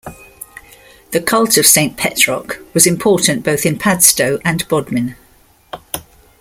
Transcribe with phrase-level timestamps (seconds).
[1.11, 5.15] The cult of Saint Petroc was important both in Padstow and Bodmin.